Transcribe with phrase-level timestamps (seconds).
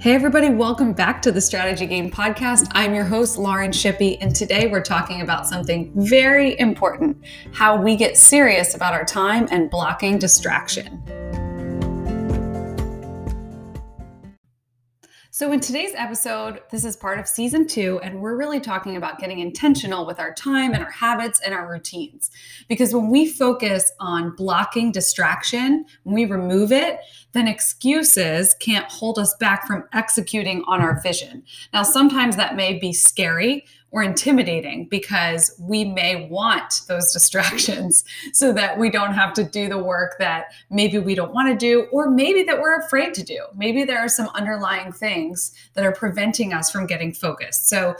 [0.00, 2.68] Hey, everybody, welcome back to the Strategy Game Podcast.
[2.72, 7.22] I'm your host, Lauren Shippey, and today we're talking about something very important
[7.52, 11.02] how we get serious about our time and blocking distraction.
[15.40, 19.18] So, in today's episode, this is part of season two, and we're really talking about
[19.18, 22.30] getting intentional with our time and our habits and our routines.
[22.68, 26.98] Because when we focus on blocking distraction, when we remove it,
[27.32, 31.42] then excuses can't hold us back from executing on our vision.
[31.72, 38.52] Now, sometimes that may be scary or intimidating because we may want those distractions so
[38.52, 41.86] that we don't have to do the work that maybe we don't want to do
[41.92, 43.40] or maybe that we're afraid to do.
[43.54, 47.68] Maybe there are some underlying things that are preventing us from getting focused.
[47.68, 47.96] So,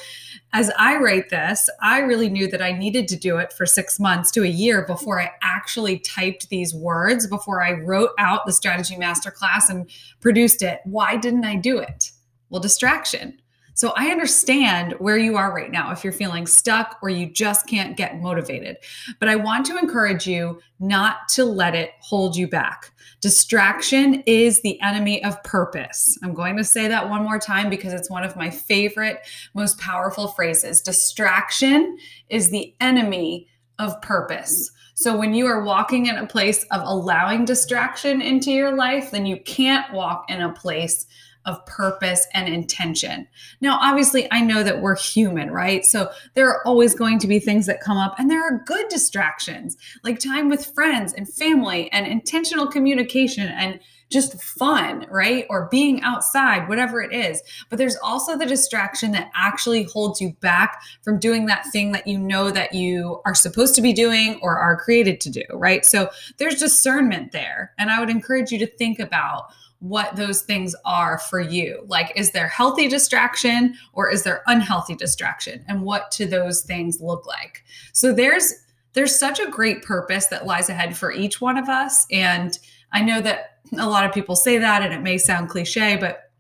[0.53, 4.01] as I write this, I really knew that I needed to do it for six
[4.01, 8.53] months to a year before I actually typed these words, before I wrote out the
[8.53, 9.89] strategy masterclass and
[10.20, 10.81] produced it.
[10.84, 12.11] Why didn't I do it?
[12.48, 13.41] Well, distraction
[13.81, 17.67] so I understand where you are right now if you're feeling stuck or you just
[17.67, 18.77] can't get motivated.
[19.19, 22.92] But I want to encourage you not to let it hold you back.
[23.23, 26.19] Distraction is the enemy of purpose.
[26.23, 29.78] I'm going to say that one more time because it's one of my favorite, most
[29.78, 30.83] powerful phrases.
[30.83, 31.97] Distraction
[32.28, 34.73] is the enemy of purpose.
[34.92, 39.25] So when you are walking in a place of allowing distraction into your life, then
[39.25, 41.06] you can't walk in a place
[41.46, 43.27] of purpose and intention.
[43.60, 45.84] Now, obviously, I know that we're human, right?
[45.84, 48.88] So there are always going to be things that come up, and there are good
[48.88, 53.80] distractions like time with friends and family and intentional communication and
[54.11, 55.47] just fun, right?
[55.48, 57.42] Or being outside, whatever it is.
[57.69, 62.06] But there's also the distraction that actually holds you back from doing that thing that
[62.06, 65.84] you know that you are supposed to be doing or are created to do, right?
[65.84, 67.72] So there's discernment there.
[67.78, 69.47] And I would encourage you to think about
[69.78, 71.84] what those things are for you.
[71.86, 75.64] Like, is there healthy distraction or is there unhealthy distraction?
[75.69, 77.64] And what do those things look like?
[77.92, 78.52] So there's
[78.92, 82.06] there's such a great purpose that lies ahead for each one of us.
[82.11, 82.58] And
[82.92, 86.31] I know that a lot of people say that and it may sound cliche, but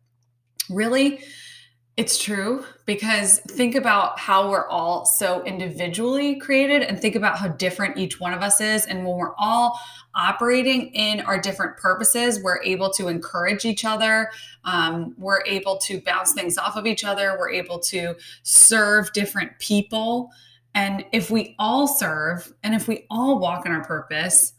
[0.68, 1.20] really
[1.96, 7.48] it's true because think about how we're all so individually created and think about how
[7.48, 8.86] different each one of us is.
[8.86, 9.78] And when we're all
[10.14, 14.30] operating in our different purposes, we're able to encourage each other.
[14.64, 17.36] Um, we're able to bounce things off of each other.
[17.38, 18.14] We're able to
[18.44, 20.30] serve different people.
[20.74, 24.54] And if we all serve and if we all walk in our purpose,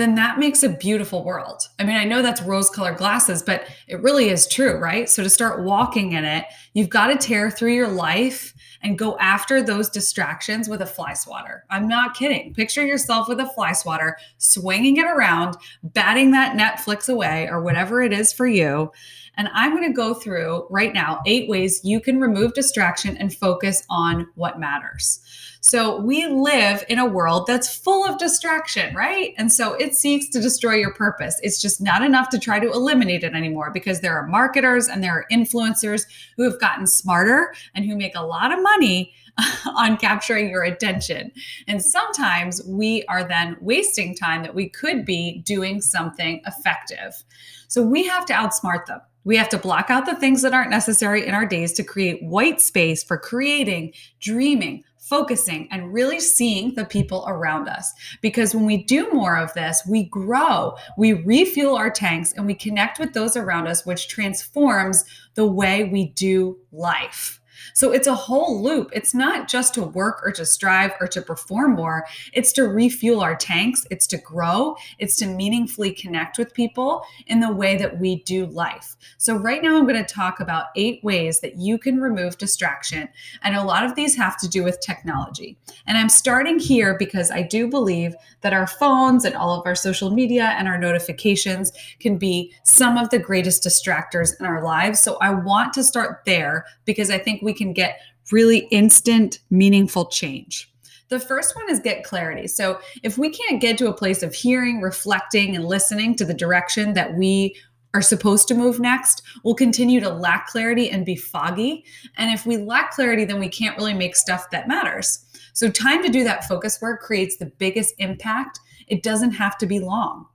[0.00, 1.62] then that makes a beautiful world.
[1.78, 5.08] I mean, I know that's rose colored glasses, but it really is true, right?
[5.08, 9.18] So to start walking in it, you've got to tear through your life and go
[9.18, 11.64] after those distractions with a fly swatter.
[11.70, 12.54] I'm not kidding.
[12.54, 18.00] Picture yourself with a fly swatter, swinging it around, batting that Netflix away or whatever
[18.00, 18.90] it is for you.
[19.36, 23.34] And I'm going to go through right now eight ways you can remove distraction and
[23.34, 25.20] focus on what matters.
[25.62, 29.34] So we live in a world that's full of distraction, right?
[29.36, 31.40] And so it seeks to destroy your purpose.
[31.42, 35.02] It's just not enough to try to eliminate it anymore because there are marketers and
[35.02, 36.06] there are influencers
[36.36, 39.12] who have gotten smarter and who make a lot of money
[39.76, 41.32] on capturing your attention.
[41.66, 47.24] And sometimes we are then wasting time that we could be doing something effective.
[47.66, 49.00] So we have to outsmart them.
[49.24, 52.22] We have to block out the things that aren't necessary in our days to create
[52.22, 57.92] white space for creating, dreaming, focusing and really seeing the people around us.
[58.22, 62.54] Because when we do more of this, we grow, we refuel our tanks, and we
[62.54, 65.04] connect with those around us, which transforms
[65.34, 67.39] the way we do life.
[67.74, 68.90] So it's a whole loop.
[68.92, 73.20] It's not just to work or to strive or to perform more, it's to refuel
[73.20, 77.98] our tanks, it's to grow, it's to meaningfully connect with people in the way that
[77.98, 78.96] we do life.
[79.18, 83.08] So, right now, I'm going to talk about eight ways that you can remove distraction.
[83.42, 85.56] And a lot of these have to do with technology.
[85.86, 89.74] And I'm starting here because I do believe that our phones and all of our
[89.74, 95.00] social media and our notifications can be some of the greatest distractors in our lives.
[95.00, 98.00] So, I want to start there because I think we can get
[98.32, 100.70] really instant, meaningful change.
[101.08, 102.46] The first one is get clarity.
[102.46, 106.34] So, if we can't get to a place of hearing, reflecting, and listening to the
[106.34, 107.56] direction that we
[107.92, 111.84] are supposed to move next, we'll continue to lack clarity and be foggy.
[112.16, 115.26] And if we lack clarity, then we can't really make stuff that matters.
[115.52, 118.60] So, time to do that focus work creates the biggest impact.
[118.86, 120.26] It doesn't have to be long.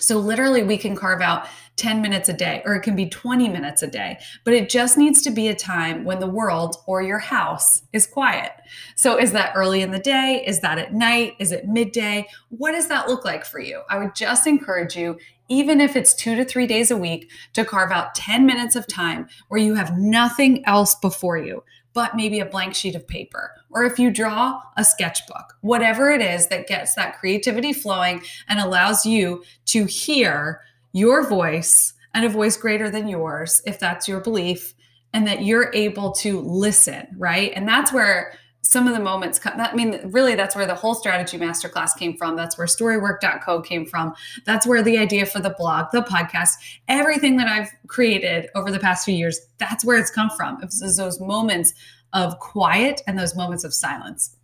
[0.00, 1.46] So, literally, we can carve out
[1.76, 4.98] 10 minutes a day, or it can be 20 minutes a day, but it just
[4.98, 8.52] needs to be a time when the world or your house is quiet.
[8.96, 10.42] So, is that early in the day?
[10.46, 11.34] Is that at night?
[11.38, 12.26] Is it midday?
[12.50, 13.82] What does that look like for you?
[13.88, 15.18] I would just encourage you,
[15.48, 18.86] even if it's two to three days a week, to carve out 10 minutes of
[18.86, 21.62] time where you have nothing else before you
[21.98, 26.20] but maybe a blank sheet of paper, or if you draw a sketchbook, whatever it
[26.20, 30.60] is that gets that creativity flowing and allows you to hear
[30.92, 34.74] your voice and a voice greater than yours, if that's your belief,
[35.12, 37.50] and that you're able to listen, right?
[37.56, 38.32] And that's where
[38.62, 39.58] some of the moments come.
[39.58, 42.36] I mean, really, that's where the whole strategy masterclass came from.
[42.36, 44.14] That's where storywork.co came from.
[44.44, 46.54] That's where the idea for the blog, the podcast,
[46.88, 50.58] everything that I've created over the past few years, that's where it's come from.
[50.62, 51.72] It's those moments
[52.12, 54.36] of quiet and those moments of silence.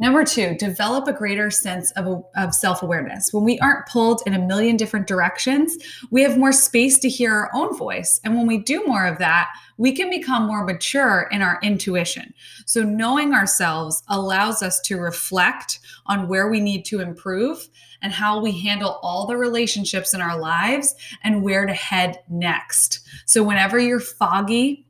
[0.00, 3.34] Number two, develop a greater sense of, of self awareness.
[3.34, 5.76] When we aren't pulled in a million different directions,
[6.10, 8.18] we have more space to hear our own voice.
[8.24, 12.32] And when we do more of that, we can become more mature in our intuition.
[12.64, 17.68] So, knowing ourselves allows us to reflect on where we need to improve
[18.00, 23.00] and how we handle all the relationships in our lives and where to head next.
[23.26, 24.86] So, whenever you're foggy,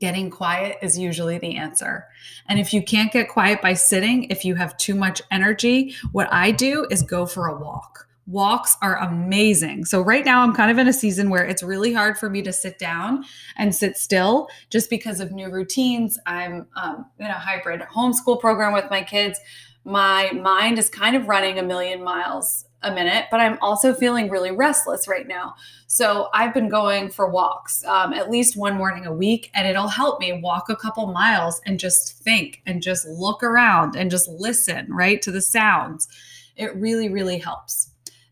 [0.00, 2.06] Getting quiet is usually the answer.
[2.48, 6.32] And if you can't get quiet by sitting, if you have too much energy, what
[6.32, 8.08] I do is go for a walk.
[8.26, 9.84] Walks are amazing.
[9.84, 12.40] So, right now, I'm kind of in a season where it's really hard for me
[12.42, 13.24] to sit down
[13.56, 16.18] and sit still just because of new routines.
[16.26, 19.38] I'm um, in a hybrid homeschool program with my kids.
[19.84, 24.30] My mind is kind of running a million miles a minute, but I'm also feeling
[24.30, 25.54] really restless right now.
[25.86, 29.88] So I've been going for walks um, at least one morning a week, and it'll
[29.88, 34.28] help me walk a couple miles and just think and just look around and just
[34.28, 36.08] listen, right, to the sounds.
[36.56, 37.90] It really, really helps.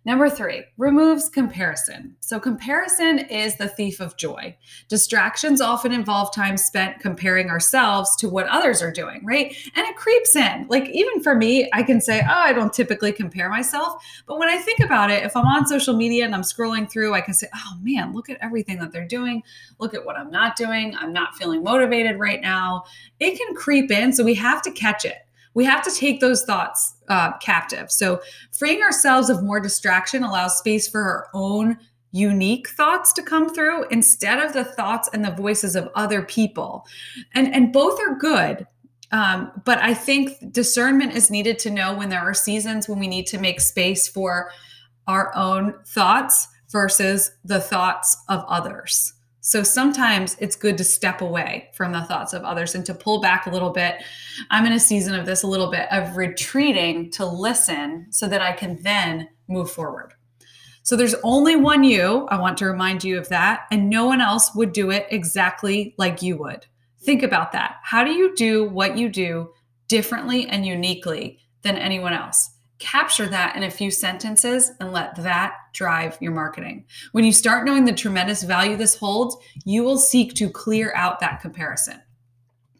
[0.08, 2.16] Number three, removes comparison.
[2.20, 4.56] So, comparison is the thief of joy.
[4.88, 9.54] Distractions often involve time spent comparing ourselves to what others are doing, right?
[9.76, 10.66] And it creeps in.
[10.70, 14.02] Like, even for me, I can say, oh, I don't typically compare myself.
[14.26, 17.12] But when I think about it, if I'm on social media and I'm scrolling through,
[17.12, 19.42] I can say, oh man, look at everything that they're doing.
[19.78, 20.96] Look at what I'm not doing.
[20.96, 22.84] I'm not feeling motivated right now.
[23.20, 24.14] It can creep in.
[24.14, 25.16] So, we have to catch it
[25.54, 27.90] we have to take those thoughts uh, captive.
[27.90, 28.20] So,
[28.52, 31.78] freeing ourselves of more distraction allows space for our own
[32.12, 36.86] unique thoughts to come through instead of the thoughts and the voices of other people.
[37.34, 38.66] And, and both are good.
[39.10, 43.08] Um, but I think discernment is needed to know when there are seasons when we
[43.08, 44.50] need to make space for
[45.06, 49.14] our own thoughts versus the thoughts of others.
[49.40, 53.20] So sometimes it's good to step away from the thoughts of others and to pull
[53.20, 54.02] back a little bit.
[54.50, 58.42] I'm in a season of this a little bit of retreating to listen so that
[58.42, 60.14] I can then move forward.
[60.82, 62.26] So there's only one you.
[62.30, 63.66] I want to remind you of that.
[63.70, 66.66] And no one else would do it exactly like you would.
[67.00, 67.76] Think about that.
[67.82, 69.50] How do you do what you do
[69.86, 72.50] differently and uniquely than anyone else?
[72.78, 76.84] Capture that in a few sentences and let that drive your marketing.
[77.12, 81.20] When you start knowing the tremendous value this holds, you will seek to clear out
[81.20, 82.00] that comparison.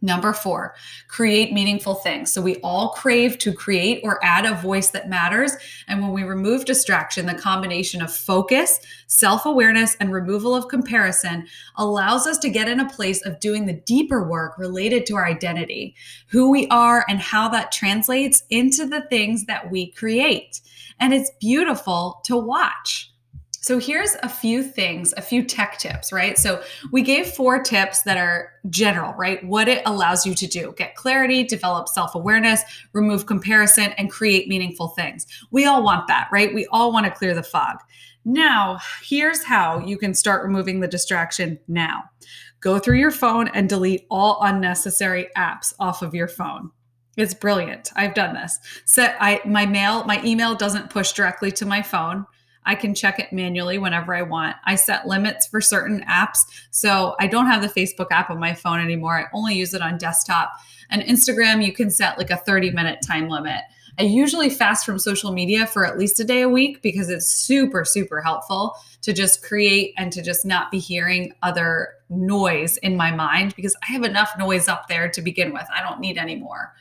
[0.00, 0.76] Number four,
[1.08, 2.32] create meaningful things.
[2.32, 5.52] So we all crave to create or add a voice that matters.
[5.88, 8.78] And when we remove distraction, the combination of focus,
[9.08, 13.66] self awareness, and removal of comparison allows us to get in a place of doing
[13.66, 15.96] the deeper work related to our identity,
[16.28, 20.60] who we are, and how that translates into the things that we create.
[21.00, 23.12] And it's beautiful to watch.
[23.60, 26.38] So here's a few things, a few tech tips, right?
[26.38, 29.44] So we gave four tips that are general, right?
[29.44, 34.48] What it allows you to do get clarity, develop self awareness, remove comparison, and create
[34.48, 35.26] meaningful things.
[35.50, 36.54] We all want that, right?
[36.54, 37.78] We all want to clear the fog.
[38.24, 42.04] Now, here's how you can start removing the distraction now.
[42.60, 46.70] Go through your phone and delete all unnecessary apps off of your phone.
[47.16, 47.90] It's brilliant.
[47.96, 48.60] I've done this.
[48.84, 52.24] Set I my mail, my email doesn't push directly to my phone.
[52.68, 54.54] I can check it manually whenever I want.
[54.66, 56.44] I set limits for certain apps.
[56.70, 59.18] So I don't have the Facebook app on my phone anymore.
[59.18, 60.52] I only use it on desktop.
[60.90, 63.62] And Instagram, you can set like a 30 minute time limit.
[63.98, 67.26] I usually fast from social media for at least a day a week because it's
[67.26, 72.96] super, super helpful to just create and to just not be hearing other noise in
[72.96, 75.64] my mind because I have enough noise up there to begin with.
[75.74, 76.74] I don't need any more.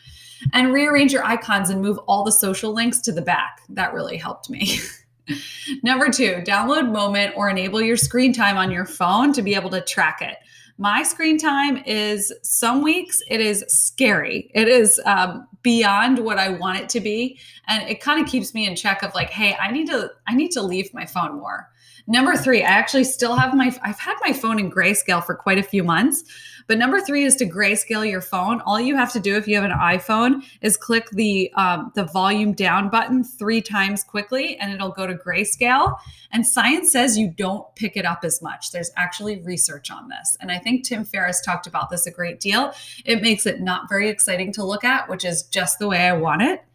[0.51, 3.62] And rearrange your icons and move all the social links to the back.
[3.70, 4.79] That really helped me.
[5.84, 9.69] Number two, download Moment or enable your screen time on your phone to be able
[9.72, 10.38] to track it.
[10.79, 14.51] My screen time is some weeks it is scary.
[14.53, 17.39] It is um, beyond what I want it to be.
[17.67, 20.36] And it kind of keeps me in check of like, hey, I need to, I
[20.36, 21.69] need to leave my phone more.
[22.08, 25.58] Number three, I actually still have my, I've had my phone in grayscale for quite
[25.58, 26.24] a few months.
[26.68, 28.62] But number three is to grayscale your phone.
[28.62, 32.04] All you have to do if you have an iPhone is click the um, the
[32.04, 35.98] volume down button three times quickly, and it'll go to grayscale.
[36.34, 38.72] And science says you don't pick it up as much.
[38.72, 42.42] There's actually research on this, and I think Tim Ferriss talked about this a great
[42.42, 42.74] deal.
[43.06, 46.14] It makes it not very exciting to look at, which is just the way I
[46.14, 46.67] want it.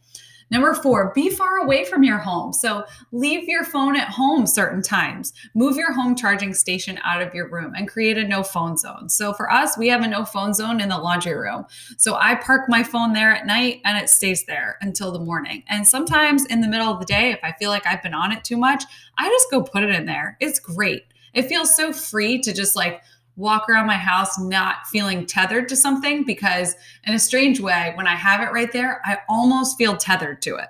[0.53, 2.53] Number four, be far away from your home.
[2.53, 5.33] So leave your phone at home certain times.
[5.55, 9.09] Move your home charging station out of your room and create a no phone zone.
[9.09, 11.65] So for us, we have a no phone zone in the laundry room.
[11.97, 15.63] So I park my phone there at night and it stays there until the morning.
[15.71, 18.31] And sometimes in the middle of the day, if I feel like I've been on
[18.31, 18.85] it too much,
[19.17, 20.37] I just go put it in there.
[20.39, 21.05] It's great.
[21.33, 23.03] It feels so free to just like
[23.37, 26.75] walk around my house not feeling tethered to something because,
[27.05, 30.57] in a strange way, when I have it right there, I almost feel tethered to
[30.57, 30.69] it.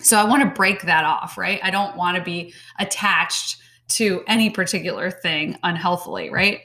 [0.00, 1.60] So I want to break that off, right?
[1.62, 3.58] I don't want to be attached
[3.88, 6.60] to any particular thing unhealthily, right?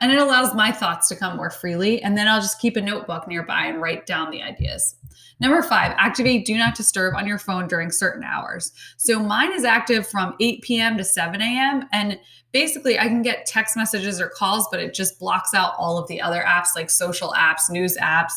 [0.00, 2.02] And it allows my thoughts to come more freely.
[2.02, 4.94] And then I'll just keep a notebook nearby and write down the ideas.
[5.40, 8.72] Number five, activate do not disturb on your phone during certain hours.
[8.96, 10.96] So mine is active from 8 p.m.
[10.98, 11.84] to 7 a.m.
[11.92, 12.18] And
[12.52, 16.08] basically, I can get text messages or calls, but it just blocks out all of
[16.08, 18.32] the other apps like social apps, news apps,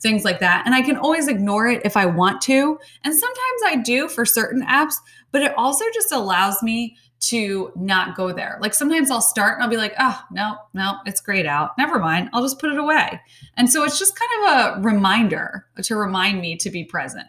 [0.00, 0.62] things like that.
[0.66, 2.78] And I can always ignore it if I want to.
[3.04, 4.94] And sometimes I do for certain apps,
[5.32, 8.58] but it also just allows me to not go there.
[8.60, 11.70] Like sometimes I'll start and I'll be like, oh, no, no, it's grayed out.
[11.78, 12.28] Never mind.
[12.32, 13.20] I'll just put it away.
[13.56, 17.26] And so it's just kind of a reminder to remind me to be present.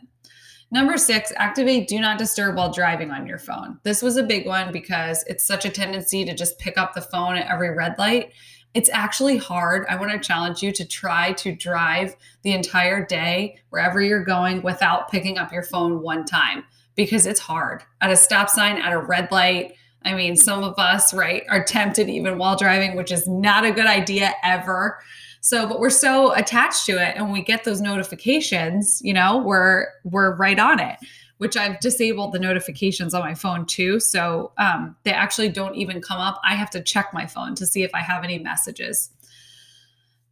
[0.70, 3.80] Number six, activate do not disturb while driving on your phone.
[3.84, 7.02] This was a big one because it's such a tendency to just pick up the
[7.02, 8.34] phone at every red light.
[8.74, 9.86] It's actually hard.
[9.90, 14.62] I want to challenge you to try to drive the entire day wherever you're going
[14.62, 18.92] without picking up your phone one time because it's hard at a stop sign, at
[18.92, 19.76] a red light.
[20.04, 23.72] I mean, some of us, right, are tempted even while driving, which is not a
[23.72, 25.00] good idea ever.
[25.48, 29.38] So, but we're so attached to it and when we get those notifications, you know,
[29.38, 30.98] we're we're right on it,
[31.38, 34.02] which I've disabled the notifications on my phone too.
[34.02, 36.42] So um, they actually don't even come up.
[36.44, 39.10] I have to check my phone to see if I have any messages.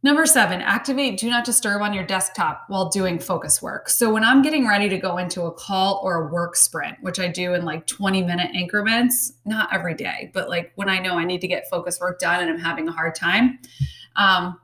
[0.02, 3.88] Number seven, activate do not disturb on your desktop while doing focus work.
[3.88, 7.18] So, when I'm getting ready to go into a call or a work sprint, which
[7.18, 11.14] I do in like 20 minute increments, not every day, but like when I know
[11.14, 13.58] I need to get focus work done and I'm having a hard time,
[14.16, 14.60] um,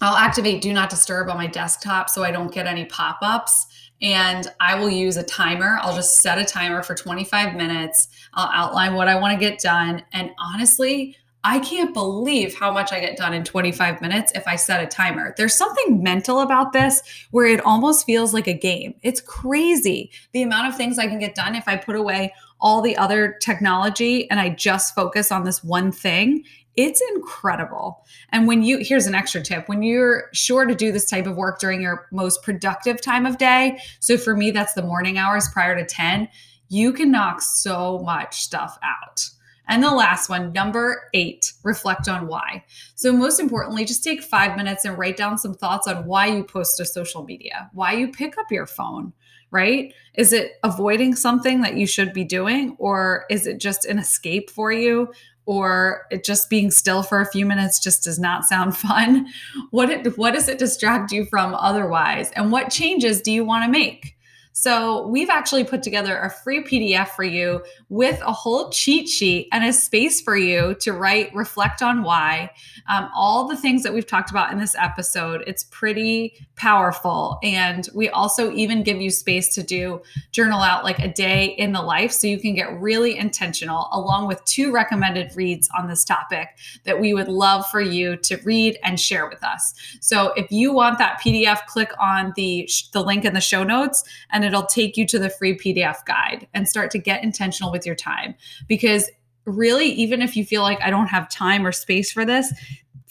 [0.00, 3.66] I'll activate do not disturb on my desktop so I don't get any pop ups.
[4.02, 5.78] And I will use a timer.
[5.80, 8.08] I'll just set a timer for 25 minutes.
[8.34, 10.04] I'll outline what I want to get done.
[10.12, 11.16] And honestly,
[11.48, 14.86] I can't believe how much I get done in 25 minutes if I set a
[14.86, 15.32] timer.
[15.36, 17.00] There's something mental about this
[17.30, 18.94] where it almost feels like a game.
[19.02, 22.82] It's crazy the amount of things I can get done if I put away all
[22.82, 26.42] the other technology and I just focus on this one thing.
[26.76, 28.04] It's incredible.
[28.30, 31.36] And when you, here's an extra tip when you're sure to do this type of
[31.36, 35.48] work during your most productive time of day, so for me, that's the morning hours
[35.52, 36.28] prior to 10,
[36.68, 39.26] you can knock so much stuff out.
[39.68, 42.64] And the last one, number eight, reflect on why.
[42.94, 46.44] So, most importantly, just take five minutes and write down some thoughts on why you
[46.44, 49.12] post to social media, why you pick up your phone,
[49.50, 49.92] right?
[50.14, 54.50] Is it avoiding something that you should be doing, or is it just an escape
[54.50, 55.12] for you?
[55.46, 59.28] Or it just being still for a few minutes just does not sound fun.
[59.70, 62.30] What it, what does it distract you from otherwise?
[62.32, 64.15] And what changes do you want to make?
[64.58, 69.48] So, we've actually put together a free PDF for you with a whole cheat sheet
[69.52, 72.50] and a space for you to write, reflect on why.
[72.88, 77.38] Um, all the things that we've talked about in this episode, it's pretty powerful.
[77.42, 80.00] And we also even give you space to do
[80.32, 84.26] journal out like a day in the life so you can get really intentional, along
[84.26, 86.48] with two recommended reads on this topic
[86.84, 89.74] that we would love for you to read and share with us.
[90.00, 94.02] So, if you want that PDF, click on the, the link in the show notes
[94.30, 97.84] and it'll take you to the free PDF guide and start to get intentional with
[97.84, 98.34] your time.
[98.68, 99.10] Because
[99.44, 102.52] really, even if you feel like I don't have time or space for this,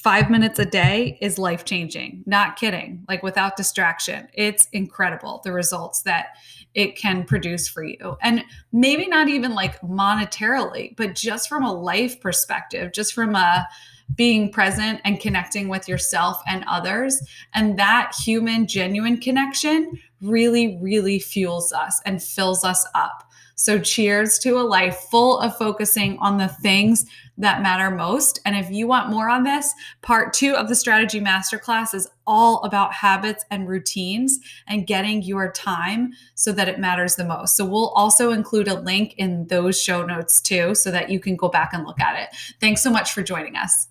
[0.05, 2.23] five minutes a day is life changing.
[2.27, 3.03] Not kidding.
[3.07, 6.27] Like without distraction, it's incredible the results that
[6.75, 8.17] it can produce for you.
[8.21, 13.65] And maybe not even like monetarily, but just from a life perspective, just from a
[14.15, 17.21] being present and connecting with yourself and others.
[17.53, 23.23] And that human, genuine connection really, really fuels us and fills us up.
[23.57, 27.05] So, cheers to a life full of focusing on the things
[27.37, 28.39] that matter most.
[28.45, 32.63] And if you want more on this, part two of the strategy masterclass is all
[32.63, 37.55] about habits and routines and getting your time so that it matters the most.
[37.55, 41.37] So we'll also include a link in those show notes too, so that you can
[41.37, 42.35] go back and look at it.
[42.59, 43.87] Thanks so much for joining us.